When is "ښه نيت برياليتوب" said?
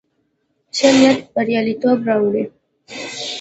0.77-1.99